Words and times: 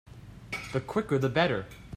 The 0.73 0.81
quicker 0.81 1.19
the 1.19 1.29
better. 1.29 1.67